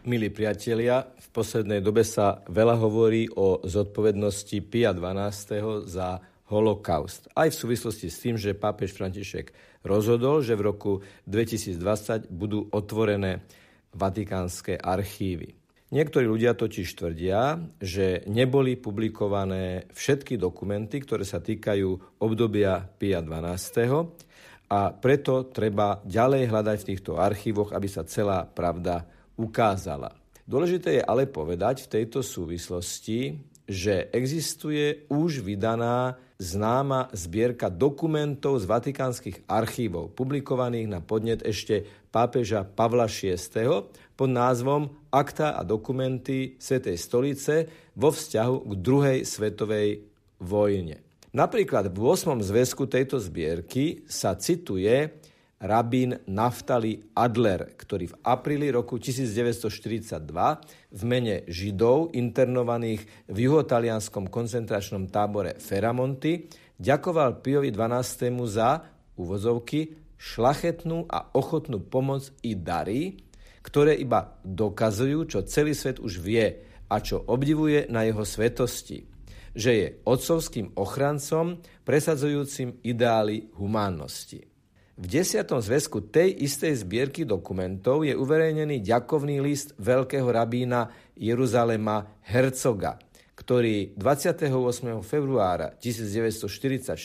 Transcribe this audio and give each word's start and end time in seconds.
Milí 0.00 0.32
priatelia, 0.32 1.12
v 1.12 1.28
poslednej 1.28 1.84
dobe 1.84 2.08
sa 2.08 2.40
veľa 2.48 2.80
hovorí 2.80 3.28
o 3.36 3.60
zodpovednosti 3.60 4.56
Pia 4.64 4.96
XII. 4.96 5.84
za 5.84 6.16
holokaust. 6.48 7.28
Aj 7.36 7.52
v 7.52 7.60
súvislosti 7.60 8.08
s 8.08 8.16
tým, 8.24 8.40
že 8.40 8.56
pápež 8.56 8.96
František 8.96 9.52
rozhodol, 9.84 10.40
že 10.40 10.56
v 10.56 10.72
roku 10.72 10.92
2020 11.28 12.32
budú 12.32 12.64
otvorené 12.72 13.44
vatikánske 13.92 14.80
archívy. 14.80 15.52
Niektorí 15.92 16.24
ľudia 16.24 16.56
totiž 16.56 16.96
tvrdia, 16.96 17.60
že 17.76 18.24
neboli 18.24 18.80
publikované 18.80 19.84
všetky 19.92 20.40
dokumenty, 20.40 21.04
ktoré 21.04 21.28
sa 21.28 21.44
týkajú 21.44 22.16
obdobia 22.24 22.88
Pia 22.96 23.20
XII. 23.20 24.08
A 24.72 24.96
preto 24.96 25.44
treba 25.52 26.00
ďalej 26.08 26.48
hľadať 26.48 26.76
v 26.80 26.88
týchto 26.88 27.20
archívoch, 27.20 27.76
aby 27.76 27.84
sa 27.84 28.08
celá 28.08 28.48
pravda 28.48 29.19
ukázala. 29.40 30.12
Dôležité 30.44 31.00
je 31.00 31.02
ale 31.06 31.24
povedať 31.24 31.88
v 31.88 31.90
tejto 31.96 32.20
súvislosti, 32.20 33.40
že 33.70 34.10
existuje 34.12 35.06
už 35.08 35.46
vydaná 35.46 36.18
známa 36.40 37.06
zbierka 37.14 37.70
dokumentov 37.70 38.58
z 38.58 38.66
vatikánskych 38.66 39.46
archívov, 39.46 40.10
publikovaných 40.16 40.90
na 40.90 40.98
podnet 40.98 41.44
ešte 41.46 41.86
pápeža 42.10 42.66
Pavla 42.66 43.06
VI. 43.06 43.46
pod 44.18 44.28
názvom 44.28 44.90
Akta 45.14 45.54
a 45.54 45.62
dokumenty 45.62 46.58
Svetej 46.58 46.96
stolice 46.98 47.54
vo 47.94 48.10
vzťahu 48.10 48.56
k 48.66 48.72
druhej 48.74 49.18
svetovej 49.22 50.02
vojne. 50.42 50.98
Napríklad 51.30 51.94
v 51.94 51.98
8. 52.02 52.42
zväzku 52.42 52.90
tejto 52.90 53.22
zbierky 53.22 54.02
sa 54.10 54.34
cituje 54.34 55.14
rabín 55.60 56.16
Naftali 56.24 57.12
Adler, 57.12 57.76
ktorý 57.76 58.16
v 58.16 58.18
apríli 58.24 58.72
roku 58.72 58.96
1942 58.96 60.24
v 60.96 61.02
mene 61.04 61.44
Židov 61.44 62.16
internovaných 62.16 63.28
v 63.28 63.36
juhotalianskom 63.44 64.32
koncentračnom 64.32 65.12
tábore 65.12 65.60
Feramonty 65.60 66.48
ďakoval 66.80 67.44
Piovi 67.44 67.68
XII 67.68 68.40
za 68.48 68.80
uvozovky 69.20 69.92
šlachetnú 70.16 71.04
a 71.12 71.36
ochotnú 71.36 71.84
pomoc 71.84 72.32
i 72.40 72.56
dary, 72.56 73.20
ktoré 73.60 74.00
iba 74.00 74.40
dokazujú, 74.40 75.28
čo 75.28 75.38
celý 75.44 75.76
svet 75.76 76.00
už 76.00 76.24
vie 76.24 76.64
a 76.88 76.96
čo 77.04 77.20
obdivuje 77.20 77.92
na 77.92 78.08
jeho 78.08 78.24
svetosti 78.24 79.10
že 79.50 79.70
je 79.74 79.86
otcovským 80.06 80.78
ochrancom 80.78 81.58
presadzujúcim 81.82 82.86
ideály 82.86 83.50
humánnosti. 83.58 84.49
V 85.00 85.08
desiatom 85.08 85.64
zväzku 85.64 86.12
tej 86.12 86.44
istej 86.44 86.84
zbierky 86.84 87.24
dokumentov 87.24 88.04
je 88.04 88.12
uverejnený 88.12 88.84
ďakovný 88.84 89.40
list 89.40 89.72
veľkého 89.80 90.28
rabína 90.28 90.92
Jeruzalema 91.16 92.20
Hercoga, 92.28 93.00
ktorý 93.32 93.96
28. 93.96 94.52
februára 95.00 95.72
1944 95.80 97.00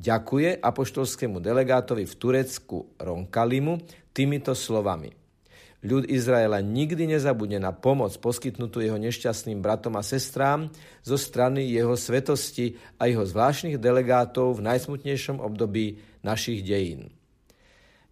ďakuje 0.00 0.64
apoštolskému 0.64 1.44
delegátovi 1.44 2.08
v 2.08 2.14
Turecku 2.16 2.96
Ronkalimu 2.96 3.76
týmito 4.16 4.56
slovami. 4.56 5.19
Ľud 5.80 6.12
Izraela 6.12 6.60
nikdy 6.60 7.08
nezabudne 7.16 7.56
na 7.56 7.72
pomoc 7.72 8.12
poskytnutú 8.20 8.84
jeho 8.84 9.00
nešťastným 9.00 9.64
bratom 9.64 9.96
a 9.96 10.04
sestrám 10.04 10.68
zo 11.00 11.16
strany 11.16 11.72
jeho 11.72 11.96
svetosti 11.96 12.76
a 13.00 13.08
jeho 13.08 13.24
zvláštnych 13.24 13.80
delegátov 13.80 14.60
v 14.60 14.64
najsmutnejšom 14.68 15.40
období 15.40 15.96
našich 16.20 16.60
dejín. 16.60 17.08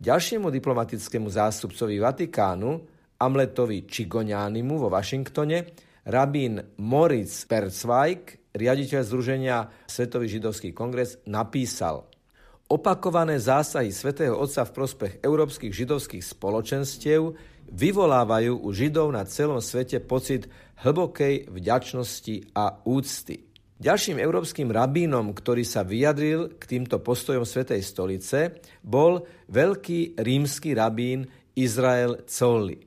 Ďalšiemu 0.01 0.49
diplomatickému 0.49 1.29
zástupcovi 1.29 2.01
Vatikánu, 2.01 2.89
Amletovi 3.21 3.85
Čigonianimu 3.85 4.81
vo 4.81 4.89
Washingtone, 4.89 5.69
rabín 6.09 6.65
Moritz 6.81 7.45
Perzweig, 7.45 8.49
riaditeľ 8.57 9.01
Združenia 9.05 9.69
Svetový 9.85 10.33
židovský 10.33 10.73
kongres, 10.73 11.21
napísal 11.29 12.09
Opakované 12.69 13.41
zásahy 13.41 13.89
svätého 13.89 14.37
Otca 14.37 14.61
v 14.69 14.77
prospech 14.77 15.13
európskych 15.25 15.73
židovských 15.73 16.21
spoločenstiev 16.21 17.33
vyvolávajú 17.73 18.65
u 18.65 18.69
Židov 18.73 19.13
na 19.13 19.25
celom 19.29 19.61
svete 19.61 20.01
pocit 20.01 20.49
hlbokej 20.83 21.51
vďačnosti 21.51 22.55
a 22.55 22.81
úcty. 22.87 23.49
Ďalším 23.79 24.19
európskym 24.19 24.75
rabínom, 24.75 25.31
ktorý 25.31 25.63
sa 25.63 25.87
vyjadril 25.87 26.59
k 26.59 26.63
týmto 26.67 26.99
postojom 26.99 27.47
Svetej 27.47 27.79
stolice, 27.87 28.59
bol 28.83 29.23
veľký 29.47 30.19
rímsky 30.19 30.75
rabín 30.75 31.31
Izrael 31.55 32.27
Colli. 32.27 32.83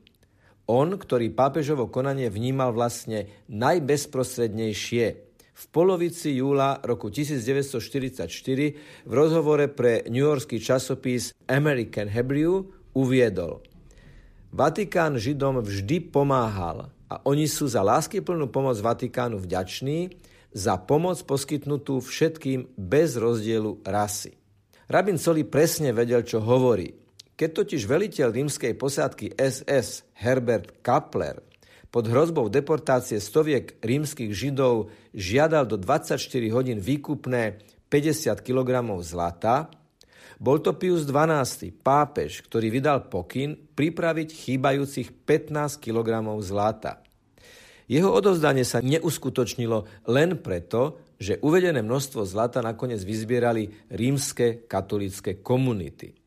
On, 0.68 0.92
ktorý 0.92 1.32
pápežovo 1.32 1.88
konanie 1.88 2.28
vnímal 2.28 2.76
vlastne 2.76 3.48
najbezprostrednejšie, 3.48 5.32
v 5.52 5.70
polovici 5.70 6.42
júla 6.42 6.82
roku 6.82 7.14
1944 7.14 8.26
v 9.06 9.14
rozhovore 9.14 9.70
pre 9.70 10.02
New 10.10 10.26
Yorkský 10.26 10.58
časopis 10.58 11.38
American 11.46 12.10
Hebrew 12.10 12.66
uviedol 12.98 13.71
Vatikán 14.52 15.16
Židom 15.16 15.64
vždy 15.64 16.12
pomáhal 16.12 16.92
a 17.08 17.24
oni 17.24 17.48
sú 17.48 17.72
za 17.72 17.80
láskyplnú 17.80 18.52
pomoc 18.52 18.76
Vatikánu 18.84 19.40
vďační, 19.40 20.12
za 20.52 20.76
pomoc 20.76 21.24
poskytnutú 21.24 22.04
všetkým 22.04 22.76
bez 22.76 23.16
rozdielu 23.16 23.80
rasy. 23.88 24.36
Rabin 24.92 25.16
Soli 25.16 25.48
presne 25.48 25.96
vedel, 25.96 26.28
čo 26.28 26.44
hovorí. 26.44 26.92
Keď 27.40 27.50
totiž 27.64 27.88
veliteľ 27.88 28.28
rímskej 28.28 28.76
posádky 28.76 29.40
SS 29.40 30.04
Herbert 30.20 30.84
Kapler 30.84 31.40
pod 31.88 32.12
hrozbou 32.12 32.52
deportácie 32.52 33.24
stoviek 33.24 33.80
rímskych 33.80 34.36
židov 34.36 34.92
žiadal 35.16 35.64
do 35.64 35.80
24 35.80 36.20
hodín 36.52 36.84
výkupné 36.84 37.64
50 37.88 38.44
kg 38.44 39.00
zlata, 39.00 39.72
bol 40.42 40.58
to 40.58 40.74
Pius 40.74 41.06
XII, 41.06 41.70
pápež, 41.86 42.42
ktorý 42.50 42.74
vydal 42.74 43.06
pokyn 43.06 43.54
pripraviť 43.78 44.34
chýbajúcich 44.34 45.22
15 45.22 45.78
kg 45.78 46.26
zlata. 46.42 47.06
Jeho 47.86 48.10
odovzdanie 48.10 48.66
sa 48.66 48.82
neuskutočnilo 48.82 50.10
len 50.10 50.42
preto, 50.42 50.98
že 51.22 51.38
uvedené 51.46 51.86
množstvo 51.86 52.26
zlata 52.26 52.66
nakoniec 52.66 53.06
vyzbierali 53.06 53.94
rímske 53.94 54.66
katolícke 54.66 55.46
komunity. 55.46 56.18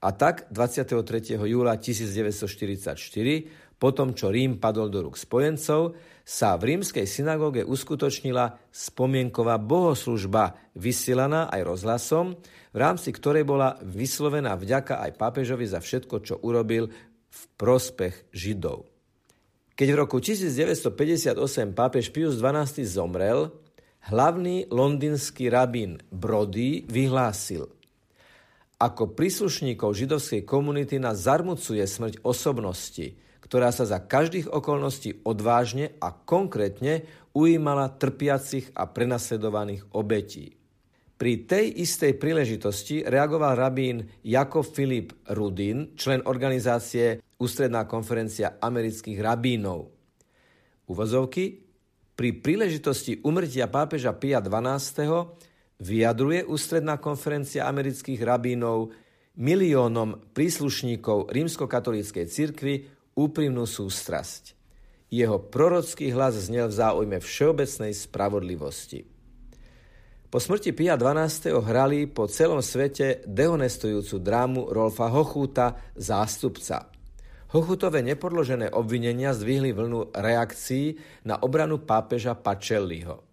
A 0.00 0.16
tak 0.16 0.48
23. 0.48 1.36
júla 1.36 1.76
1944, 1.76 3.67
potom 3.78 4.12
čo 4.12 4.34
Rím 4.34 4.58
padol 4.58 4.90
do 4.90 5.06
rúk 5.06 5.14
spojencov, 5.14 5.94
sa 6.28 6.60
v 6.60 6.76
rímskej 6.76 7.08
synagóge 7.08 7.64
uskutočnila 7.64 8.68
spomienková 8.68 9.56
bohoslužba 9.56 10.60
vysielaná 10.76 11.48
aj 11.48 11.64
rozhlasom, 11.64 12.36
v 12.74 12.76
rámci 12.76 13.16
ktorej 13.16 13.48
bola 13.48 13.80
vyslovená 13.80 14.52
vďaka 14.58 15.00
aj 15.08 15.16
pápežovi 15.16 15.64
za 15.64 15.80
všetko, 15.80 16.20
čo 16.20 16.34
urobil 16.44 16.92
v 17.28 17.40
prospech 17.56 18.28
Židov. 18.28 18.84
Keď 19.78 19.88
v 19.94 19.96
roku 19.96 20.18
1958 20.18 21.38
pápež 21.72 22.10
Pius 22.10 22.36
XII 22.36 22.82
zomrel, 22.82 23.54
hlavný 24.10 24.66
londýnsky 24.68 25.46
rabín 25.46 26.02
Brody 26.10 26.82
vyhlásil 26.90 27.70
Ako 28.82 29.14
príslušníkov 29.14 29.94
židovskej 29.94 30.42
komunity 30.42 30.98
nás 30.98 31.22
zarmucuje 31.22 31.86
smrť 31.86 32.26
osobnosti, 32.26 33.14
ktorá 33.48 33.72
sa 33.72 33.88
za 33.88 34.04
každých 34.04 34.52
okolností 34.52 35.24
odvážne 35.24 35.96
a 36.04 36.12
konkrétne 36.12 37.08
ujímala 37.32 37.88
trpiacich 37.88 38.68
a 38.76 38.84
prenasledovaných 38.84 39.88
obetí. 39.96 40.52
Pri 41.18 41.48
tej 41.50 41.82
istej 41.82 42.14
príležitosti 42.14 43.02
reagoval 43.02 43.58
rabín 43.58 44.06
Jakov 44.22 44.70
Filip 44.70 45.16
Rudin, 45.34 45.98
člen 45.98 46.22
organizácie 46.28 47.24
Ústredná 47.38 47.90
konferencia 47.90 48.58
amerických 48.62 49.18
rabínov. 49.18 49.90
Uvozovky 50.86 51.58
pri 52.18 52.34
príležitosti 52.38 53.22
umrtia 53.22 53.70
pápeža 53.70 54.14
Pia 54.14 54.42
XII. 54.42 55.38
vyjadruje 55.78 56.46
Ústredná 56.46 56.98
konferencia 56.98 57.66
amerických 57.70 58.18
rabínov 58.22 58.90
miliónom 59.38 60.34
príslušníkov 60.34 61.30
rímskokatolíckej 61.30 62.26
cirkvi 62.26 62.97
úprimnú 63.18 63.66
sústrasť. 63.66 64.54
Jeho 65.10 65.42
prorocký 65.42 66.14
hlas 66.14 66.38
znel 66.38 66.70
v 66.70 66.78
záujme 66.78 67.18
všeobecnej 67.18 67.90
spravodlivosti. 67.90 69.02
Po 70.28 70.38
smrti 70.38 70.70
Pia 70.76 70.94
XII. 70.94 71.58
hrali 71.58 72.06
po 72.06 72.30
celom 72.30 72.62
svete 72.62 73.26
dehonestujúcu 73.26 74.22
drámu 74.22 74.70
Rolfa 74.70 75.10
Hochúta 75.10 75.74
zástupca– 75.98 76.86
Hochutové 77.48 78.04
nepodložené 78.04 78.68
obvinenia 78.76 79.32
zdvihli 79.32 79.72
vlnu 79.72 80.12
reakcií 80.12 81.00
na 81.24 81.40
obranu 81.40 81.80
pápeža 81.80 82.36
Pacelliho. 82.36 83.24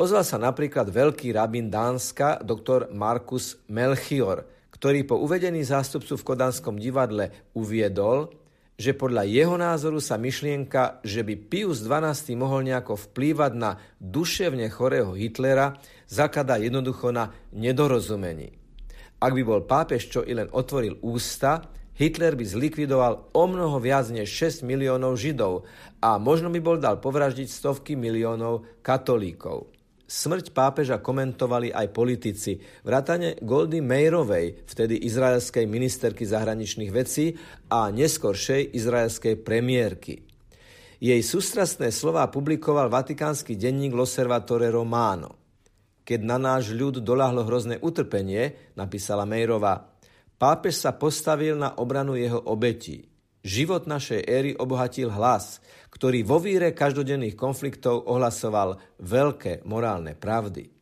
Ozval 0.00 0.24
sa 0.24 0.40
napríklad 0.40 0.88
veľký 0.88 1.36
rabín 1.36 1.68
Dánska, 1.68 2.40
doktor 2.40 2.88
Markus 2.88 3.60
Melchior, 3.68 4.48
ktorý 4.72 5.04
po 5.04 5.20
uvedení 5.20 5.60
zástupcu 5.60 6.16
v 6.16 6.26
Kodanskom 6.34 6.80
divadle 6.80 7.52
uviedol, 7.52 8.32
že 8.74 8.90
podľa 8.94 9.22
jeho 9.30 9.54
názoru 9.54 10.02
sa 10.02 10.18
myšlienka, 10.18 11.04
že 11.06 11.22
by 11.22 11.34
Pius 11.46 11.86
XII 11.86 12.34
mohol 12.34 12.66
nejako 12.66 12.98
vplývať 12.98 13.52
na 13.54 13.78
duševne 14.02 14.66
chorého 14.70 15.14
Hitlera, 15.14 15.78
zakladá 16.10 16.58
jednoducho 16.58 17.14
na 17.14 17.30
nedorozumení. 17.54 18.54
Ak 19.22 19.32
by 19.32 19.42
bol 19.46 19.62
pápež 19.64 20.10
čo 20.10 20.20
i 20.26 20.34
len 20.34 20.50
otvoril 20.50 20.98
ústa, 21.00 21.70
Hitler 21.94 22.34
by 22.34 22.42
zlikvidoval 22.42 23.30
o 23.30 23.44
mnoho 23.46 23.78
viac 23.78 24.10
než 24.10 24.26
6 24.26 24.66
miliónov 24.66 25.14
Židov 25.14 25.62
a 26.02 26.18
možno 26.18 26.50
by 26.50 26.58
bol 26.58 26.76
dal 26.82 26.98
povraždiť 26.98 27.46
stovky 27.46 27.94
miliónov 27.94 28.66
katolíkov. 28.82 29.70
Smrť 30.04 30.52
pápeža 30.52 31.00
komentovali 31.00 31.72
aj 31.72 31.88
politici, 31.88 32.60
vrátane 32.84 33.40
Goldy 33.40 33.80
Meirovej, 33.80 34.68
vtedy 34.68 35.00
izraelskej 35.00 35.64
ministerky 35.64 36.28
zahraničných 36.28 36.92
vecí 36.92 37.32
a 37.72 37.88
neskoršej 37.88 38.76
izraelskej 38.76 39.40
premiérky. 39.40 40.28
Jej 41.00 41.20
sústrastné 41.24 41.88
slová 41.88 42.28
publikoval 42.28 42.92
vatikánsky 42.92 43.56
denník 43.56 43.96
L'Osservatore 43.96 44.68
Romano. 44.68 45.40
Keď 46.04 46.20
na 46.20 46.36
náš 46.36 46.76
ľud 46.76 47.00
doľahlo 47.00 47.48
hrozné 47.48 47.80
utrpenie, 47.80 48.76
napísala 48.76 49.24
Mejrova, 49.24 49.88
pápež 50.36 50.84
sa 50.84 50.92
postavil 50.92 51.56
na 51.56 51.80
obranu 51.80 52.12
jeho 52.12 52.44
obetí. 52.44 53.13
Život 53.44 53.84
našej 53.84 54.24
éry 54.24 54.56
obohatil 54.56 55.12
hlas, 55.12 55.60
ktorý 55.92 56.24
vo 56.24 56.40
víre 56.40 56.72
každodenných 56.72 57.36
konfliktov 57.36 58.08
ohlasoval 58.08 58.80
veľké 59.04 59.68
morálne 59.68 60.16
pravdy. 60.16 60.72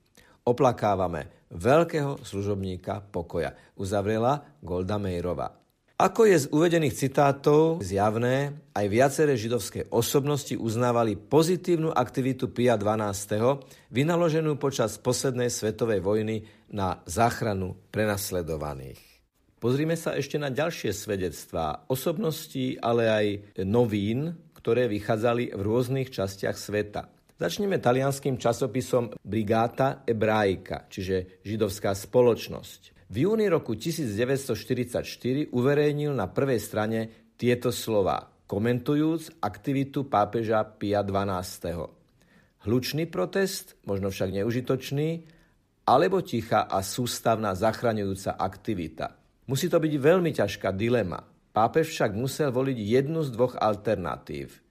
Oplakávame 0.47 1.50
veľkého 1.50 2.23
služobníka 2.23 3.03
pokoja, 3.11 3.59
uzavrela 3.75 4.47
Golda 4.62 4.94
Mejrova. 5.03 5.59
Ako 5.99 6.26
je 6.26 6.47
z 6.47 6.50
uvedených 6.50 6.99
citátov 6.99 7.82
zjavné, 7.82 8.55
aj 8.75 8.87
viaceré 8.91 9.35
židovské 9.35 9.87
osobnosti 9.91 10.55
uznávali 10.55 11.19
pozitívnu 11.19 11.91
aktivitu 11.91 12.50
Pia 12.50 12.79
XII, 12.79 13.58
vynaloženú 13.91 14.55
počas 14.58 15.03
poslednej 15.03 15.50
svetovej 15.50 15.99
vojny 15.99 16.47
na 16.70 17.03
záchranu 17.06 17.75
prenasledovaných. 17.91 19.12
Pozrime 19.62 19.94
sa 19.94 20.19
ešte 20.19 20.43
na 20.43 20.50
ďalšie 20.50 20.91
svedectvá 20.91 21.87
osobností, 21.87 22.82
ale 22.82 23.06
aj 23.06 23.26
novín, 23.62 24.35
ktoré 24.59 24.91
vychádzali 24.91 25.55
v 25.55 25.61
rôznych 25.62 26.11
častiach 26.11 26.59
sveta. 26.59 27.06
Začneme 27.38 27.79
talianským 27.79 28.43
časopisom 28.43 29.14
Brigata 29.23 30.03
Ebraika, 30.03 30.91
čiže 30.91 31.38
židovská 31.47 31.94
spoločnosť. 31.94 33.06
V 33.06 33.17
júni 33.23 33.47
roku 33.47 33.79
1944 33.79 35.55
uverejnil 35.55 36.11
na 36.11 36.26
prvej 36.26 36.58
strane 36.58 37.31
tieto 37.38 37.70
slova, 37.70 38.19
komentujúc 38.50 39.47
aktivitu 39.47 40.11
pápeža 40.11 40.67
Pia 40.75 41.06
XII. 41.06 41.87
Hlučný 42.67 43.06
protest, 43.06 43.79
možno 43.87 44.11
však 44.11 44.43
neužitočný, 44.43 45.23
alebo 45.87 46.19
tichá 46.19 46.67
a 46.67 46.82
sústavná 46.82 47.55
zachraňujúca 47.55 48.35
aktivita. 48.35 49.22
Musí 49.50 49.67
to 49.67 49.83
byť 49.83 49.94
veľmi 49.99 50.31
ťažká 50.31 50.71
dilema. 50.71 51.27
Pápež 51.53 51.93
však 51.93 52.17
musel 52.17 52.49
voliť 52.55 52.79
jednu 52.79 53.21
z 53.27 53.31
dvoch 53.35 53.59
alternatív. 53.59 54.62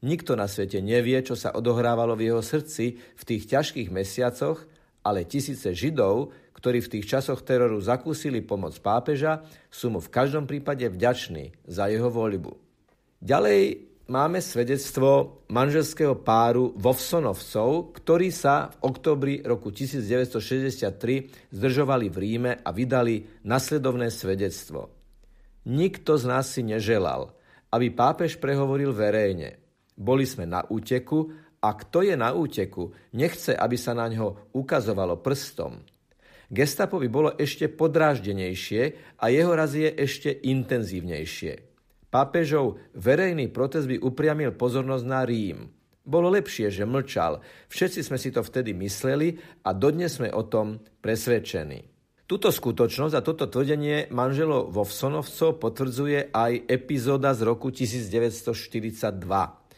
Nikto 0.00 0.32
na 0.32 0.48
svete 0.48 0.80
nevie, 0.80 1.20
čo 1.20 1.36
sa 1.36 1.52
odohrávalo 1.52 2.16
v 2.16 2.32
jeho 2.32 2.40
srdci 2.40 2.96
v 2.96 3.22
tých 3.26 3.44
ťažkých 3.52 3.92
mesiacoch, 3.92 4.64
ale 5.04 5.28
tisíce 5.28 5.68
Židov, 5.76 6.32
ktorí 6.56 6.80
v 6.80 6.92
tých 6.96 7.08
časoch 7.08 7.44
teroru 7.44 7.80
zakúsili 7.80 8.40
pomoc 8.40 8.76
pápeža, 8.80 9.44
sú 9.68 9.92
mu 9.92 10.00
v 10.00 10.12
každom 10.12 10.48
prípade 10.48 10.88
vďační 10.88 11.52
za 11.68 11.88
jeho 11.92 12.08
voľbu. 12.08 12.56
Ďalej 13.20 13.89
máme 14.10 14.42
svedectvo 14.42 15.38
manželského 15.54 16.18
páru 16.18 16.74
Vovsonovcov, 16.74 17.94
ktorí 17.94 18.34
sa 18.34 18.74
v 18.74 18.90
oktobri 18.90 19.34
roku 19.46 19.70
1963 19.70 21.54
zdržovali 21.54 22.10
v 22.10 22.16
Ríme 22.18 22.52
a 22.58 22.74
vydali 22.74 23.46
nasledovné 23.46 24.10
svedectvo. 24.10 24.90
Nikto 25.70 26.18
z 26.18 26.24
nás 26.26 26.50
si 26.50 26.66
neželal, 26.66 27.30
aby 27.70 27.94
pápež 27.94 28.42
prehovoril 28.42 28.90
verejne. 28.90 29.62
Boli 29.94 30.26
sme 30.26 30.42
na 30.42 30.66
úteku 30.66 31.30
a 31.62 31.70
kto 31.78 32.02
je 32.02 32.18
na 32.18 32.34
úteku, 32.34 32.90
nechce, 33.14 33.54
aby 33.54 33.78
sa 33.78 33.94
na 33.94 34.10
ňo 34.10 34.50
ukazovalo 34.58 35.22
prstom. 35.22 35.86
Gestapo 36.50 36.98
bolo 37.06 37.30
ešte 37.38 37.70
podráždenejšie 37.70 39.14
a 39.22 39.30
jeho 39.30 39.54
razie 39.54 39.94
ešte 39.94 40.34
intenzívnejšie. 40.34 41.69
Pápežov 42.10 42.82
verejný 42.98 43.54
protest 43.54 43.86
by 43.86 44.02
upriamil 44.02 44.58
pozornosť 44.58 45.04
na 45.06 45.22
Rím. 45.22 45.70
Bolo 46.02 46.26
lepšie, 46.34 46.66
že 46.66 46.82
mlčal. 46.82 47.38
Všetci 47.70 48.02
sme 48.02 48.18
si 48.18 48.34
to 48.34 48.42
vtedy 48.42 48.74
mysleli 48.74 49.38
a 49.62 49.70
dodnes 49.70 50.18
sme 50.18 50.26
o 50.34 50.42
tom 50.42 50.82
presvedčení. 50.98 51.86
Túto 52.26 52.50
skutočnosť 52.50 53.14
a 53.14 53.22
toto 53.22 53.46
tvrdenie 53.46 54.10
manželov 54.10 54.74
Vovsonovcov 54.74 55.62
potvrdzuje 55.62 56.34
aj 56.34 56.66
epizóda 56.66 57.30
z 57.30 57.46
roku 57.46 57.70
1942, 57.70 59.22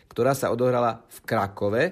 ktorá 0.09 0.33
sa 0.33 0.49
odohrala 0.49 1.05
v 1.09 1.19
Krakove, 1.29 1.83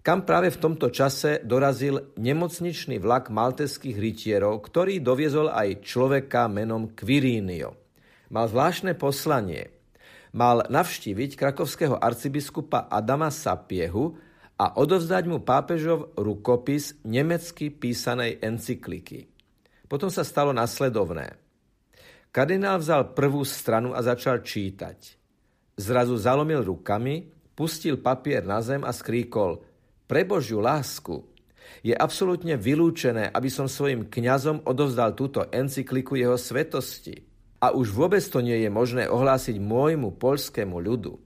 kam 0.00 0.24
práve 0.24 0.52
v 0.52 0.60
tomto 0.60 0.88
čase 0.88 1.44
dorazil 1.44 2.16
nemocničný 2.16 2.96
vlak 2.96 3.28
malteských 3.28 3.96
rytierov, 3.96 4.64
ktorý 4.64 5.04
doviezol 5.04 5.52
aj 5.52 5.84
človeka 5.84 6.48
menom 6.48 6.96
Quirínio. 6.96 7.85
Mal 8.26 8.46
zvláštne 8.50 8.98
poslanie. 8.98 9.70
Mal 10.34 10.66
navštíviť 10.66 11.38
krakovského 11.38 11.96
arcibiskupa 11.96 12.90
Adama 12.90 13.30
Sapiehu 13.30 14.18
a 14.58 14.76
odovzdať 14.76 15.24
mu 15.30 15.40
pápežov 15.40 16.16
rukopis 16.18 16.96
nemecky 17.06 17.70
písanej 17.70 18.42
encykliky. 18.42 19.30
Potom 19.86 20.10
sa 20.10 20.26
stalo 20.26 20.50
nasledovné. 20.50 21.38
Kardinál 22.34 22.82
vzal 22.82 23.16
prvú 23.16 23.46
stranu 23.46 23.94
a 23.96 24.02
začal 24.02 24.42
čítať. 24.42 24.98
Zrazu 25.78 26.18
zalomil 26.18 26.66
rukami, 26.66 27.32
pustil 27.56 27.96
papier 28.00 28.44
na 28.44 28.60
zem 28.60 28.82
a 28.82 28.92
skríkol 28.92 29.62
Pre 30.04 30.22
Božiu 30.26 30.60
lásku! 30.60 31.24
Je 31.82 31.90
absolútne 31.94 32.54
vylúčené, 32.54 33.30
aby 33.30 33.50
som 33.50 33.66
svojim 33.66 34.06
kňazom 34.06 34.66
odovzdal 34.66 35.18
túto 35.18 35.46
encykliku 35.50 36.14
jeho 36.14 36.38
svetosti. 36.38 37.25
A 37.60 37.72
už 37.72 37.92
vôbec 37.92 38.20
to 38.20 38.44
nie 38.44 38.62
je 38.62 38.70
možné 38.70 39.08
ohlásiť 39.08 39.56
môjmu 39.56 40.16
polskému 40.20 40.76
ľudu. 40.76 41.16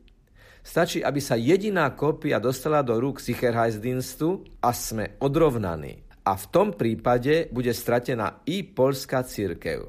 Stačí, 0.60 1.00
aby 1.00 1.18
sa 1.18 1.40
jediná 1.40 1.88
kópia 1.96 2.36
dostala 2.36 2.84
do 2.84 2.94
rúk 3.00 3.18
Sicherheitsdienstu 3.18 4.44
a 4.60 4.70
sme 4.70 5.16
odrovnaní 5.18 6.04
a 6.26 6.36
v 6.36 6.44
tom 6.52 6.76
prípade 6.76 7.48
bude 7.48 7.72
stratená 7.72 8.44
i 8.44 8.62
polská 8.62 9.24
církev. 9.24 9.88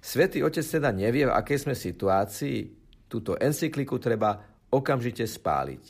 Svetý 0.00 0.42
otec 0.42 0.64
teda 0.64 0.90
nevie, 0.90 1.28
v 1.28 1.36
akej 1.36 1.68
sme 1.68 1.74
situácii. 1.76 2.58
Túto 3.06 3.36
encykliku 3.36 4.00
treba 4.00 4.36
okamžite 4.72 5.28
spáliť. 5.28 5.84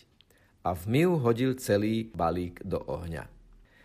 A 0.67 0.77
v 0.77 0.83
miu 0.91 1.17
hodil 1.17 1.57
celý 1.57 2.11
balík 2.13 2.61
do 2.67 2.77
ohňa. 2.77 3.25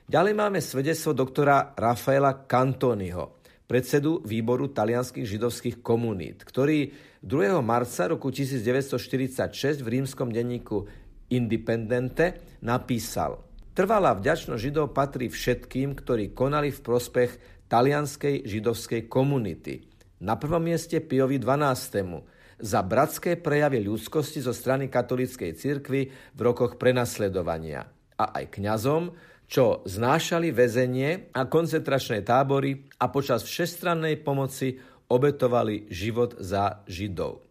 Ďalej 0.05 0.33
máme 0.37 0.59
svedectvo 0.59 1.15
doktora 1.15 1.73
Rafaela 1.73 2.45
Cantoniho, 2.45 3.41
predsedu 3.65 4.21
výboru 4.25 4.69
talianských 4.69 5.25
židovských 5.25 5.81
komunít, 5.81 6.45
ktorý 6.45 6.93
2. 7.25 7.61
marca 7.65 8.09
roku 8.09 8.29
1946 8.29 9.81
v 9.81 9.87
rímskom 10.01 10.29
denníku 10.29 10.85
Independente 11.33 12.57
napísal– 12.61 13.41
Trvalá 13.75 14.15
vďačnosť 14.15 14.63
Židov 14.63 14.95
patrí 14.95 15.27
všetkým, 15.27 15.99
ktorí 15.99 16.31
konali 16.31 16.71
v 16.71 16.79
prospech 16.79 17.31
talianskej 17.67 18.47
židovskej 18.47 19.11
komunity. 19.11 19.83
Na 20.23 20.39
prvom 20.39 20.63
mieste 20.63 21.03
Piovi 21.03 21.35
12. 21.43 22.63
za 22.63 22.79
bratské 22.79 23.35
prejavy 23.35 23.83
ľudskosti 23.83 24.39
zo 24.39 24.55
strany 24.55 24.87
katolíckej 24.87 25.59
cirkvy 25.59 26.07
v 26.07 26.39
rokoch 26.39 26.79
prenasledovania 26.79 27.83
a 28.15 28.25
aj 28.39 28.55
kňazom, 28.55 29.11
čo 29.45 29.85
znášali 29.85 30.49
väzenie 30.49 31.29
a 31.33 31.45
koncentračné 31.45 32.25
tábory 32.25 32.89
a 33.01 33.09
počas 33.13 33.45
všestrannej 33.45 34.25
pomoci 34.25 34.77
obetovali 35.09 35.89
život 35.93 36.41
za 36.41 36.81
Židov. 36.89 37.45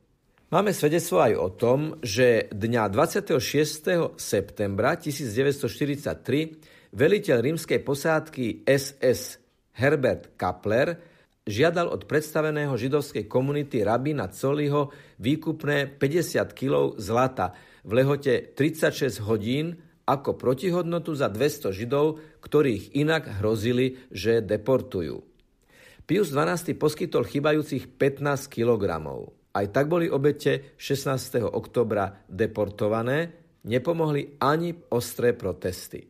Máme 0.54 0.70
svedectvo 0.70 1.18
aj 1.18 1.34
o 1.34 1.48
tom, 1.50 1.98
že 1.98 2.46
dňa 2.54 2.86
26. 2.86 4.14
septembra 4.14 4.94
1943 4.94 6.94
veliteľ 6.94 7.36
rímskej 7.42 7.82
posádky 7.82 8.62
SS 8.62 9.42
Herbert 9.74 10.38
Kapler 10.38 10.94
žiadal 11.42 11.90
od 11.90 12.06
predstaveného 12.06 12.70
židovskej 12.78 13.26
komunity 13.26 13.82
rabína 13.82 14.30
Coliho 14.30 14.94
výkupné 15.18 15.90
50 15.90 16.54
kg 16.54 16.94
zlata 16.96 17.52
v 17.84 18.00
lehote 18.00 18.56
36 18.56 19.20
hodín 19.26 19.76
ako 20.04 20.36
protihodnotu 20.36 21.16
za 21.16 21.32
200 21.32 21.72
židov, 21.72 22.20
ktorých 22.44 22.92
inak 22.96 23.40
hrozili, 23.40 24.00
že 24.12 24.44
deportujú. 24.44 25.24
Pius 26.04 26.28
XII 26.30 26.76
poskytol 26.76 27.24
chybajúcich 27.24 27.96
15 27.96 28.52
kilogramov. 28.52 29.32
Aj 29.56 29.64
tak 29.72 29.88
boli 29.88 30.06
obete 30.12 30.76
16. 30.76 31.48
oktobra 31.48 32.24
deportované, 32.28 33.32
nepomohli 33.64 34.36
ani 34.36 34.76
ostré 34.92 35.32
protesty. 35.32 36.04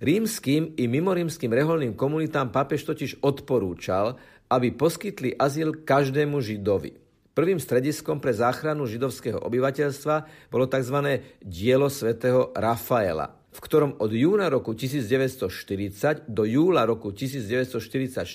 Rímským 0.00 0.80
i 0.80 0.88
mimorímským 0.88 1.52
reholným 1.52 1.92
komunitám 1.92 2.48
papež 2.50 2.88
totiž 2.88 3.20
odporúčal, 3.20 4.16
aby 4.50 4.74
poskytli 4.74 5.36
azyl 5.36 5.86
každému 5.86 6.40
židovi. 6.40 6.99
Prvým 7.30 7.62
strediskom 7.62 8.18
pre 8.18 8.34
záchranu 8.34 8.90
židovského 8.90 9.38
obyvateľstva 9.38 10.50
bolo 10.50 10.66
tzv. 10.66 11.22
dielo 11.38 11.86
svätého 11.86 12.50
Rafaela, 12.58 13.30
v 13.54 13.58
ktorom 13.62 14.02
od 14.02 14.10
júna 14.10 14.50
roku 14.50 14.74
1940 14.74 16.26
do 16.26 16.42
júla 16.42 16.82
roku 16.82 17.14
1944 17.14 18.26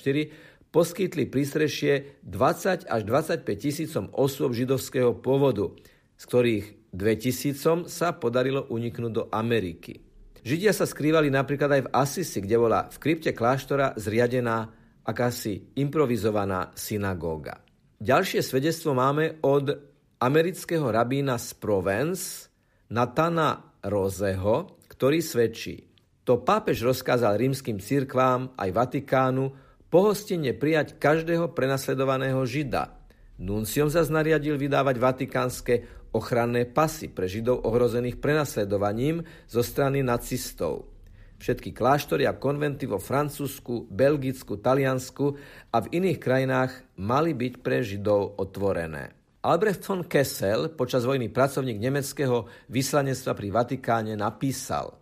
poskytli 0.71 1.27
prístrešie 1.27 2.23
20 2.23 2.87
až 2.87 3.01
25 3.03 3.43
tisícom 3.59 4.07
osôb 4.15 4.55
židovského 4.55 5.11
pôvodu, 5.19 5.75
z 6.15 6.23
ktorých 6.23 6.65
2 6.95 7.23
tisícom 7.23 7.77
sa 7.91 8.15
podarilo 8.15 8.63
uniknúť 8.71 9.11
do 9.11 9.23
Ameriky. 9.27 9.99
Židia 10.39 10.71
sa 10.71 10.87
skrývali 10.87 11.27
napríklad 11.27 11.67
aj 11.73 11.81
v 11.83 11.91
Asisi, 11.91 12.39
kde 12.39 12.55
bola 12.55 12.87
v 12.87 12.95
krypte 13.01 13.35
kláštora 13.35 13.99
zriadená 13.99 14.71
akási 15.03 15.75
improvizovaná 15.75 16.71
synagóga. 16.77 17.64
Ďalšie 17.95 18.43
svedectvo 18.43 18.91
máme 18.91 19.39
od 19.39 19.71
amerického 20.19 20.83
rabína 20.91 21.39
z 21.39 21.55
Provence, 21.55 22.51
Natana 22.91 23.71
Roseho, 23.87 24.83
ktorý 24.91 25.23
svedčí. 25.23 25.87
To 26.27 26.43
pápež 26.43 26.83
rozkázal 26.83 27.39
rímským 27.39 27.79
cirkvám 27.79 28.51
aj 28.59 28.69
Vatikánu 28.75 29.55
pohostenne 29.87 30.51
prijať 30.51 30.99
každého 30.99 31.55
prenasledovaného 31.55 32.43
žida. 32.43 32.99
Nunciom 33.39 33.87
zase 33.87 34.11
nariadil 34.11 34.59
vydávať 34.59 34.95
vatikánske 34.99 35.73
ochranné 36.11 36.67
pasy 36.67 37.07
pre 37.11 37.31
židov 37.31 37.63
ohrozených 37.63 38.19
prenasledovaním 38.19 39.23
zo 39.47 39.63
strany 39.63 40.03
nacistov. 40.03 40.94
Všetky 41.45 41.77
kláštory 41.77 42.25
a 42.25 42.33
konventy 42.33 42.89
vo 42.89 42.97
Francúzsku, 42.97 43.85
Belgicku, 43.93 44.57
Taliansku 44.57 45.37
a 45.69 45.77
v 45.77 46.01
iných 46.01 46.17
krajinách 46.17 46.97
mali 46.97 47.37
byť 47.37 47.53
pre 47.61 47.85
Židov 47.85 48.41
otvorené. 48.41 49.13
Albrecht 49.45 49.85
von 49.85 50.09
Kessel, 50.09 50.73
počas 50.73 51.05
vojny 51.05 51.29
pracovník 51.29 51.77
nemeckého 51.77 52.49
vyslanectva 52.65 53.37
pri 53.37 53.47
Vatikáne, 53.53 54.17
napísal 54.17 54.97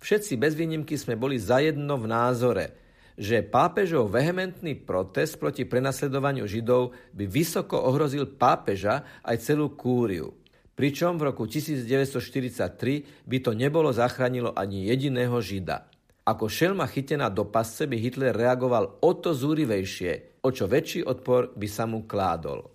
Všetci 0.00 0.40
bez 0.40 0.56
výnimky 0.56 0.96
sme 0.96 1.12
boli 1.12 1.36
zajedno 1.36 2.00
v 2.00 2.08
názore, 2.08 2.66
že 3.12 3.44
pápežov 3.44 4.08
vehementný 4.08 4.80
protest 4.80 5.36
proti 5.36 5.68
prenasledovaniu 5.68 6.48
Židov 6.48 6.96
by 7.12 7.28
vysoko 7.28 7.84
ohrozil 7.84 8.32
pápeža 8.32 9.20
aj 9.20 9.44
celú 9.44 9.76
kúriu. 9.76 10.32
Pričom 10.76 11.16
v 11.16 11.32
roku 11.32 11.48
1943 11.48 13.24
by 13.24 13.38
to 13.40 13.56
nebolo 13.56 13.88
zachránilo 13.96 14.52
ani 14.52 14.92
jediného 14.92 15.40
Žida. 15.40 15.88
Ako 16.28 16.52
šelma 16.52 16.84
chytená 16.84 17.32
do 17.32 17.48
pasce 17.48 17.88
by 17.88 17.96
Hitler 17.96 18.36
reagoval 18.36 19.00
o 19.00 19.10
to 19.16 19.32
zúrivejšie, 19.32 20.42
o 20.44 20.52
čo 20.52 20.68
väčší 20.68 21.00
odpor 21.08 21.56
by 21.56 21.64
sa 21.64 21.88
mu 21.88 22.04
kládol. 22.04 22.68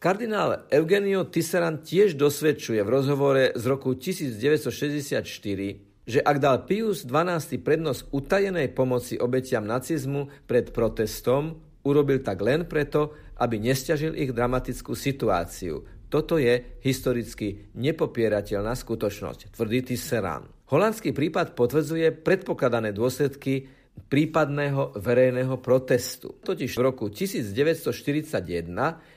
Kardinál 0.00 0.70
Eugenio 0.72 1.26
Tisserand 1.28 1.84
tiež 1.84 2.16
dosvedčuje 2.16 2.80
v 2.80 2.92
rozhovore 2.96 3.50
z 3.52 3.64
roku 3.66 3.92
1964, 3.98 5.20
že 6.08 6.22
ak 6.22 6.36
dal 6.38 6.64
Pius 6.64 7.04
XII 7.04 7.60
prednosť 7.60 8.08
utajenej 8.08 8.72
pomoci 8.72 9.20
obetiam 9.20 9.68
nacizmu 9.68 10.48
pred 10.48 10.72
protestom, 10.72 11.60
urobil 11.84 12.24
tak 12.24 12.40
len 12.40 12.64
preto, 12.64 13.12
aby 13.42 13.58
nestiažil 13.58 14.14
ich 14.14 14.30
dramatickú 14.30 14.94
situáciu, 14.94 15.97
toto 16.08 16.40
je 16.40 16.80
historicky 16.80 17.68
nepopierateľná 17.76 18.72
skutočnosť, 18.72 19.52
tvrdí 19.52 19.92
Tisserand. 19.92 20.48
Holandský 20.68 21.16
prípad 21.16 21.56
potvrdzuje 21.56 22.12
predpokladané 22.24 22.92
dôsledky 22.92 23.68
prípadného 24.08 24.96
verejného 25.00 25.58
protestu. 25.58 26.36
Totiž 26.44 26.76
v 26.76 26.82
roku 26.84 27.08
1941 27.10 28.68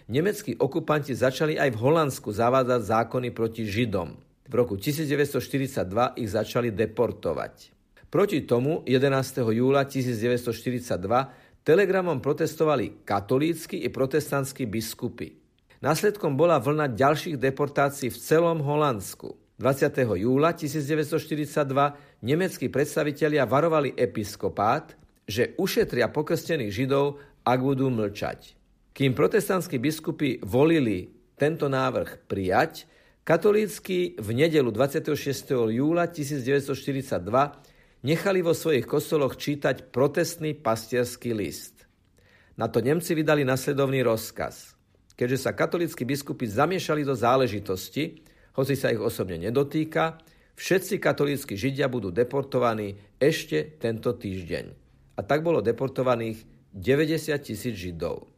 nemeckí 0.09 0.57
okupanti 0.57 1.13
začali 1.13 1.59
aj 1.59 1.69
v 1.75 1.77
Holandsku 1.77 2.31
zavádzať 2.33 2.81
zákony 2.81 3.29
proti 3.35 3.63
Židom. 3.67 4.09
V 4.47 4.53
roku 4.55 4.75
1942 4.75 6.19
ich 6.19 6.29
začali 6.31 6.75
deportovať. 6.75 7.71
Proti 8.11 8.43
tomu 8.43 8.83
11. 8.83 9.47
júla 9.55 9.87
1942 9.87 11.63
telegramom 11.63 12.19
protestovali 12.19 13.07
katolícky 13.07 13.79
i 13.79 13.87
protestantskí 13.87 14.67
biskupy. 14.67 15.40
Následkom 15.81 16.37
bola 16.37 16.61
vlna 16.61 16.93
ďalších 16.93 17.41
deportácií 17.41 18.13
v 18.13 18.21
celom 18.21 18.61
Holandsku. 18.61 19.33
20. 19.57 20.13
júla 20.13 20.53
1942 20.53 21.57
nemeckí 22.21 22.69
predstavitelia 22.69 23.49
varovali 23.49 23.97
episkopát, 23.97 24.93
že 25.25 25.57
ušetria 25.57 26.13
pokrstených 26.13 26.69
Židov, 26.69 27.17
ak 27.41 27.59
budú 27.65 27.89
mlčať. 27.89 28.53
Kým 28.93 29.17
protestantskí 29.17 29.81
biskupy 29.81 30.37
volili 30.45 31.09
tento 31.33 31.65
návrh 31.65 32.29
prijať, 32.29 32.85
katolícky 33.25 34.21
v 34.21 34.29
nedelu 34.37 34.69
26. 34.69 35.17
júla 35.73 36.05
1942 36.13 37.25
nechali 38.05 38.39
vo 38.45 38.53
svojich 38.53 38.85
kostoloch 38.85 39.33
čítať 39.33 39.89
protestný 39.89 40.53
pastierský 40.53 41.33
list. 41.33 41.89
Na 42.53 42.69
to 42.69 42.85
Nemci 42.85 43.17
vydali 43.17 43.41
nasledovný 43.41 44.05
rozkaz 44.05 44.77
keďže 45.15 45.49
sa 45.49 45.51
katolíckí 45.55 46.03
biskupy 46.07 46.47
zamiešali 46.47 47.05
do 47.05 47.15
záležitosti, 47.15 48.23
hoci 48.55 48.73
sa 48.75 48.91
ich 48.91 48.99
osobne 48.99 49.39
nedotýka, 49.39 50.19
všetci 50.59 50.99
katolíckí 50.99 51.55
židia 51.55 51.87
budú 51.87 52.11
deportovaní 52.11 52.99
ešte 53.19 53.79
tento 53.79 54.15
týždeň. 54.15 54.65
A 55.15 55.21
tak 55.23 55.43
bolo 55.43 55.63
deportovaných 55.63 56.43
90 56.71 57.35
tisíc 57.43 57.75
židov. 57.75 58.31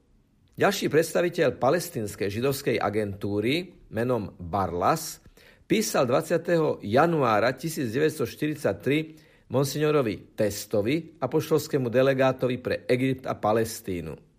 Ďalší 0.54 0.86
predstaviteľ 0.90 1.58
palestinskej 1.58 2.30
židovskej 2.30 2.78
agentúry 2.78 3.74
menom 3.90 4.38
Barlas 4.38 5.18
písal 5.66 6.06
20. 6.06 6.86
januára 6.86 7.58
1943 7.58 9.50
monsignorovi 9.50 10.38
Testovi, 10.38 11.18
apoštolskému 11.18 11.90
delegátovi 11.90 12.58
pre 12.62 12.86
Egypt 12.86 13.26
a 13.26 13.34
Palestínu. 13.38 14.33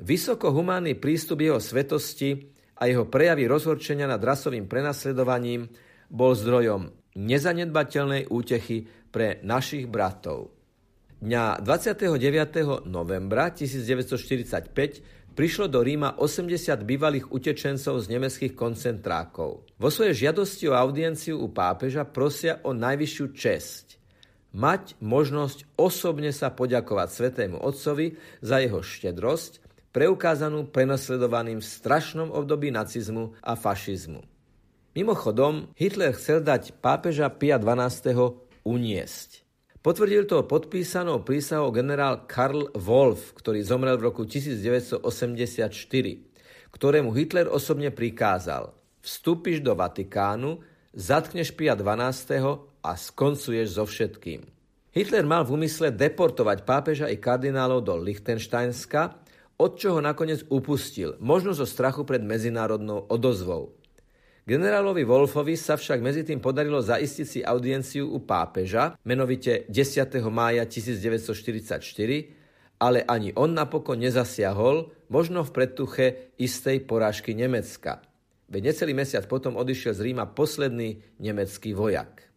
Vysoko 0.00 0.50
humánny 0.50 0.98
prístup 0.98 1.38
jeho 1.46 1.62
svetosti 1.62 2.50
a 2.82 2.90
jeho 2.90 3.06
prejavy 3.06 3.46
rozhorčenia 3.46 4.10
nad 4.10 4.18
rasovým 4.18 4.66
prenasledovaním 4.66 5.70
bol 6.10 6.34
zdrojom 6.34 6.90
nezanedbateľnej 7.14 8.26
útechy 8.26 8.90
pre 9.14 9.38
našich 9.46 9.86
bratov. 9.86 10.50
Dňa 11.22 11.62
29. 11.62 12.10
novembra 12.90 13.54
1945 13.54 15.32
prišlo 15.38 15.70
do 15.70 15.78
Ríma 15.78 16.18
80 16.18 16.58
bývalých 16.82 17.30
utečencov 17.30 17.94
z 18.02 18.06
nemeckých 18.10 18.52
koncentrákov. 18.58 19.62
Vo 19.78 19.88
svojej 19.94 20.26
žiadosti 20.26 20.66
o 20.68 20.74
audienciu 20.74 21.38
u 21.38 21.54
pápeža 21.54 22.02
prosia 22.02 22.58
o 22.66 22.74
najvyššiu 22.74 23.26
česť 23.30 23.86
mať 24.54 24.98
možnosť 25.02 25.74
osobne 25.74 26.30
sa 26.30 26.54
poďakovať 26.54 27.08
Svetému 27.10 27.58
Otcovi 27.58 28.14
za 28.38 28.62
jeho 28.62 28.86
štedrosť 28.86 29.73
preukázanú 29.94 30.74
prenasledovaným 30.74 31.62
v 31.62 31.70
strašnom 31.70 32.34
období 32.34 32.74
nacizmu 32.74 33.38
a 33.38 33.54
fašizmu. 33.54 34.26
Mimochodom, 34.98 35.70
Hitler 35.78 36.10
chcel 36.18 36.42
dať 36.42 36.74
pápeža 36.82 37.30
Pia 37.30 37.62
XII. 37.62 38.42
uniesť. 38.66 39.46
Potvrdil 39.78 40.26
to 40.26 40.42
podpísanou 40.48 41.22
prísahou 41.22 41.70
generál 41.70 42.26
Karl 42.26 42.74
Wolf, 42.74 43.36
ktorý 43.38 43.62
zomrel 43.62 44.00
v 44.00 44.10
roku 44.10 44.26
1984, 44.26 44.98
ktorému 46.74 47.14
Hitler 47.14 47.46
osobne 47.46 47.94
prikázal 47.94 48.74
vstúpiš 49.04 49.60
do 49.60 49.76
Vatikánu, 49.76 50.64
zatkneš 50.96 51.52
Pia 51.52 51.76
XII. 51.76 52.64
a 52.80 52.90
skoncuješ 52.96 53.76
so 53.76 53.84
všetkým. 53.84 54.48
Hitler 54.94 55.26
mal 55.28 55.44
v 55.44 55.60
úmysle 55.60 55.92
deportovať 55.92 56.64
pápeža 56.64 57.06
i 57.12 57.20
kardinálov 57.20 57.84
do 57.84 57.94
Lichtensteinska, 58.00 59.23
od 59.56 59.78
čoho 59.78 60.02
nakoniec 60.02 60.42
upustil, 60.50 61.14
možno 61.22 61.54
zo 61.54 61.66
strachu 61.66 62.02
pred 62.02 62.22
medzinárodnou 62.22 63.06
odozvou. 63.06 63.74
Generálovi 64.44 65.08
Wolfovi 65.08 65.56
sa 65.56 65.80
však 65.80 66.04
medzi 66.04 66.20
tým 66.20 66.36
podarilo 66.36 66.84
zaistiť 66.84 67.26
si 67.26 67.40
audienciu 67.40 68.12
u 68.12 68.20
pápeža, 68.20 68.92
menovite 69.08 69.64
10. 69.72 70.20
mája 70.28 70.68
1944, 70.68 71.80
ale 72.76 73.00
ani 73.08 73.32
on 73.32 73.56
napokon 73.56 73.96
nezasiahol, 73.96 74.92
možno 75.08 75.48
v 75.48 75.54
predtuche 75.54 76.04
istej 76.36 76.84
porážky 76.84 77.32
Nemecka. 77.32 78.04
Veď 78.52 78.76
necelý 78.76 78.92
mesiac 78.92 79.24
potom 79.24 79.56
odišiel 79.56 79.96
z 79.96 80.12
Ríma 80.12 80.28
posledný 80.28 81.00
nemecký 81.16 81.72
vojak. 81.72 82.28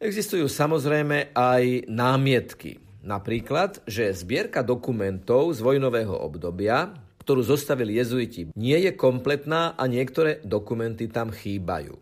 Existujú 0.00 0.48
samozrejme 0.48 1.36
aj 1.36 1.92
námietky. 1.92 2.87
Napríklad, 3.02 3.82
že 3.86 4.10
zbierka 4.10 4.66
dokumentov 4.66 5.54
z 5.54 5.62
vojnového 5.62 6.18
obdobia, 6.18 6.98
ktorú 7.22 7.46
zostavili 7.46 7.94
jezuiti, 8.00 8.50
nie 8.58 8.78
je 8.82 8.92
kompletná 8.96 9.76
a 9.78 9.84
niektoré 9.86 10.42
dokumenty 10.42 11.06
tam 11.06 11.30
chýbajú. 11.30 11.94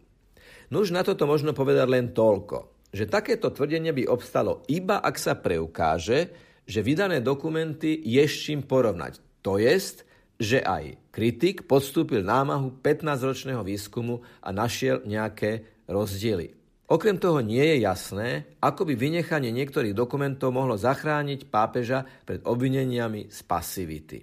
Nuž 0.73 0.91
na 0.91 1.07
toto 1.07 1.29
možno 1.29 1.53
povedať 1.53 1.87
len 1.87 2.07
toľko, 2.17 2.91
že 2.91 3.11
takéto 3.11 3.53
tvrdenie 3.53 3.93
by 3.93 4.09
obstalo 4.09 4.65
iba 4.67 4.99
ak 4.99 5.21
sa 5.21 5.37
preukáže, 5.37 6.33
že 6.67 6.81
vydané 6.83 7.23
dokumenty 7.23 7.95
je 8.03 8.25
s 8.26 8.35
čím 8.49 8.67
porovnať. 8.67 9.23
To 9.47 9.62
jest, 9.62 10.03
že 10.37 10.59
aj 10.65 10.99
kritik 11.15 11.71
podstúpil 11.71 12.26
námahu 12.26 12.83
15-ročného 12.83 13.62
výskumu 13.62 14.26
a 14.43 14.50
našiel 14.50 15.07
nejaké 15.07 15.65
rozdiely. 15.87 16.65
Okrem 16.87 17.19
toho 17.19 17.43
nie 17.43 17.62
je 17.62 17.83
jasné, 17.83 18.47
ako 18.62 18.87
by 18.87 18.95
vynechanie 18.95 19.50
niektorých 19.50 19.90
dokumentov 19.90 20.55
mohlo 20.55 20.78
zachrániť 20.78 21.50
pápeža 21.50 22.07
pred 22.23 22.47
obvineniami 22.47 23.26
z 23.26 23.38
pasivity. 23.43 24.19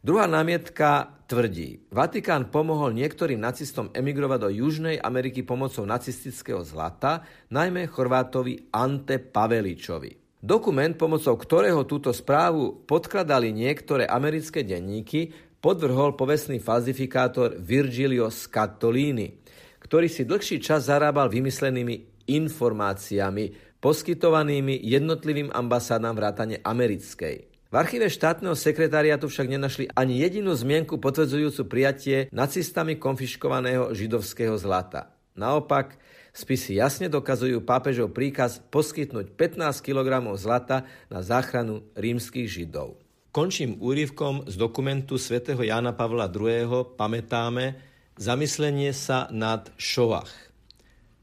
Druhá 0.00 0.24
námietka 0.24 1.20
tvrdí, 1.28 1.84
Vatikán 1.92 2.48
pomohol 2.48 2.96
niektorým 2.96 3.36
nacistom 3.36 3.92
emigrovať 3.92 4.38
do 4.40 4.50
Južnej 4.56 4.96
Ameriky 4.96 5.44
pomocou 5.44 5.84
nacistického 5.84 6.64
zlata, 6.64 7.28
najmä 7.52 7.84
Chorvátovi 7.92 8.72
Ante 8.72 9.20
Paveličovi. 9.20 10.40
Dokument, 10.40 10.96
pomocou 10.96 11.36
ktorého 11.36 11.84
túto 11.84 12.14
správu 12.16 12.88
podkladali 12.88 13.52
niektoré 13.52 14.08
americké 14.08 14.64
denníky, 14.64 15.28
podvrhol 15.60 16.16
povestný 16.16 16.62
falzifikátor 16.62 17.58
Virgilio 17.58 18.30
Scattolini, 18.30 19.44
ktorý 19.88 20.06
si 20.12 20.28
dlhší 20.28 20.60
čas 20.60 20.92
zarábal 20.92 21.32
vymyslenými 21.32 22.28
informáciami, 22.28 23.56
poskytovanými 23.80 24.84
jednotlivým 24.84 25.48
ambasádám 25.48 26.12
vrátane 26.12 26.60
americkej. 26.60 27.48
V 27.68 27.74
archíve 27.76 28.08
štátneho 28.12 28.52
sekretariátu 28.52 29.28
však 29.28 29.48
nenašli 29.48 29.88
ani 29.96 30.20
jedinú 30.20 30.52
zmienku 30.52 31.00
potvrdzujúcu 31.00 31.62
prijatie 31.68 32.16
nacistami 32.32 33.00
konfiškovaného 33.00 33.92
židovského 33.96 34.56
zlata. 34.60 35.12
Naopak, 35.36 35.96
spisy 36.36 36.80
jasne 36.80 37.08
dokazujú 37.08 37.64
pápežov 37.64 38.12
príkaz 38.12 38.60
poskytnúť 38.72 39.36
15 39.36 39.84
kg 39.84 40.32
zlata 40.36 40.84
na 41.08 41.24
záchranu 41.24 41.84
rímskych 41.96 42.48
židov. 42.48 43.00
Končím 43.28 43.76
úrivkom 43.80 44.48
z 44.48 44.56
dokumentu 44.56 45.20
svätého 45.20 45.60
Jána 45.60 45.92
Pavla 45.92 46.32
II. 46.32 46.96
Pamätáme, 46.96 47.87
zamyslenie 48.18 48.90
sa 48.90 49.30
nad 49.30 49.70
Šoach. 49.78 50.50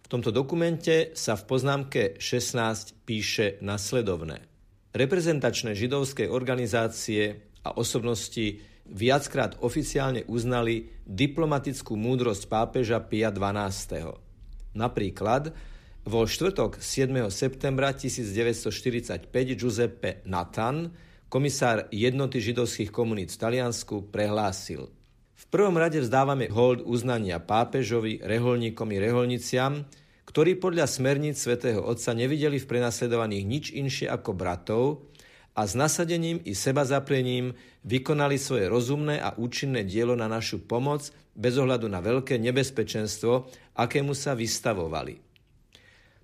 V 0.02 0.08
tomto 0.08 0.32
dokumente 0.32 1.12
sa 1.12 1.36
v 1.36 1.44
poznámke 1.44 2.02
16 2.24 3.04
píše 3.04 3.60
nasledovné. 3.60 4.48
Reprezentačné 4.96 5.76
židovské 5.76 6.32
organizácie 6.32 7.52
a 7.68 7.76
osobnosti 7.76 8.64
viackrát 8.88 9.60
oficiálne 9.60 10.24
uznali 10.32 10.88
diplomatickú 11.04 12.00
múdrosť 12.00 12.48
pápeža 12.48 13.04
Pia 13.04 13.28
XII. 13.28 14.16
Napríklad 14.72 15.52
vo 16.08 16.24
štvrtok 16.24 16.80
7. 16.80 17.12
septembra 17.28 17.92
1945 17.92 19.28
Giuseppe 19.58 20.24
Nathan, 20.24 20.96
komisár 21.28 21.92
jednoty 21.92 22.40
židovských 22.40 22.94
komunít 22.94 23.36
v 23.36 23.42
Taliansku, 23.42 24.08
prehlásil– 24.16 24.88
v 25.36 25.46
prvom 25.52 25.76
rade 25.76 26.00
vzdávame 26.00 26.48
hold 26.48 26.80
uznania 26.88 27.44
pápežovi, 27.44 28.24
reholníkom 28.24 28.88
i 28.96 28.98
reholniciam, 29.04 29.84
ktorí 30.24 30.56
podľa 30.56 30.88
smerníc 30.88 31.44
svätého 31.44 31.84
Otca 31.84 32.16
nevideli 32.16 32.56
v 32.56 32.70
prenasledovaných 32.72 33.44
nič 33.44 33.66
inšie 33.76 34.08
ako 34.08 34.32
bratov 34.32 35.12
a 35.56 35.68
s 35.68 35.76
nasadením 35.76 36.40
i 36.44 36.56
seba 36.56 36.88
zaprením 36.88 37.56
vykonali 37.84 38.40
svoje 38.40 38.68
rozumné 38.72 39.20
a 39.20 39.36
účinné 39.36 39.84
dielo 39.84 40.16
na 40.16 40.32
našu 40.32 40.64
pomoc 40.64 41.12
bez 41.36 41.60
ohľadu 41.60 41.92
na 41.92 42.00
veľké 42.00 42.40
nebezpečenstvo, 42.40 43.52
akému 43.76 44.16
sa 44.16 44.36
vystavovali. 44.36 45.20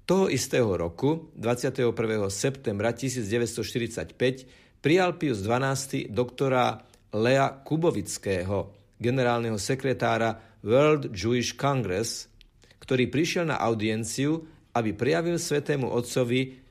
Toho 0.07 0.27
istého 0.27 0.71
roku, 0.75 1.31
21. 1.35 1.91
septembra 2.31 2.91
1945, 2.95 4.81
prijal 4.83 5.15
Pius 5.15 5.43
XII 5.43 6.09
doktora 6.11 6.83
Lea 7.15 7.47
Kubovického, 7.63 8.80
generálneho 9.01 9.57
sekretára 9.57 10.37
World 10.61 11.09
Jewish 11.17 11.57
Congress, 11.57 12.29
ktorý 12.77 13.09
prišiel 13.09 13.49
na 13.49 13.57
audienciu, 13.57 14.45
aby 14.77 14.93
prijavil 14.93 15.41
svetému 15.41 15.89
otcovi 15.89 16.61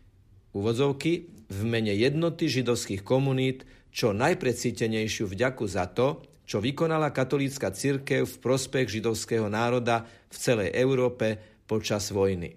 úvodzovky 0.55 1.12
v 1.51 1.61
mene 1.66 1.93
jednoty 1.93 2.47
židovských 2.47 3.03
komunít 3.03 3.66
čo 3.90 4.14
najprecítenejšiu 4.14 5.27
vďaku 5.27 5.66
za 5.66 5.90
to, 5.90 6.23
čo 6.47 6.62
vykonala 6.62 7.11
katolícka 7.11 7.75
cirkev 7.75 8.27
v 8.27 8.40
prospech 8.43 8.99
židovského 8.99 9.51
národa 9.51 10.07
v 10.31 10.37
celej 10.38 10.71
Európe 10.75 11.38
počas 11.66 12.11
vojny. 12.14 12.55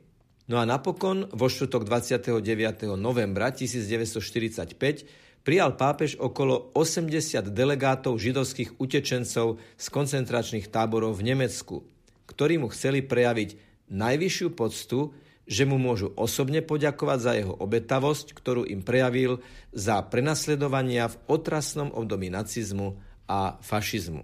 No 0.50 0.62
a 0.62 0.66
napokon 0.66 1.30
vo 1.34 1.48
štvrtok 1.50 1.86
29. 1.86 2.94
novembra 2.98 3.54
1945 3.54 5.33
prijal 5.44 5.76
pápež 5.76 6.16
okolo 6.18 6.72
80 6.74 7.52
delegátov 7.52 8.16
židovských 8.16 8.80
utečencov 8.80 9.60
z 9.60 9.86
koncentračných 9.92 10.72
táborov 10.72 11.20
v 11.20 11.36
Nemecku, 11.36 11.84
ktorí 12.26 12.58
mu 12.58 12.72
chceli 12.72 13.04
prejaviť 13.04 13.60
najvyššiu 13.92 14.48
poctu, 14.56 15.12
že 15.44 15.68
mu 15.68 15.76
môžu 15.76 16.16
osobne 16.16 16.64
poďakovať 16.64 17.20
za 17.20 17.32
jeho 17.36 17.54
obetavosť, 17.60 18.32
ktorú 18.32 18.64
im 18.64 18.80
prejavil 18.80 19.44
za 19.76 20.00
prenasledovania 20.08 21.12
v 21.12 21.20
otrasnom 21.28 21.92
období 21.92 22.32
nacizmu 22.32 22.96
a 23.28 23.60
fašizmu. 23.60 24.24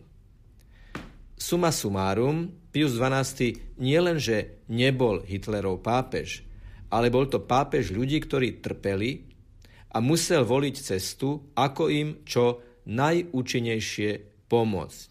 Suma 1.40 1.72
sumárum, 1.72 2.52
Pius 2.72 2.96
XII 2.96 3.80
nielenže 3.80 4.64
nebol 4.72 5.24
Hitlerov 5.24 5.84
pápež, 5.84 6.44
ale 6.92 7.12
bol 7.12 7.28
to 7.28 7.44
pápež 7.44 7.92
ľudí, 7.92 8.20
ktorí 8.24 8.64
trpeli, 8.64 9.29
a 9.90 9.98
musel 10.00 10.46
voliť 10.46 10.76
cestu, 10.78 11.54
ako 11.58 11.90
im 11.90 12.10
čo 12.26 12.62
najúčinnejšie 12.86 14.12
pomôcť. 14.50 15.08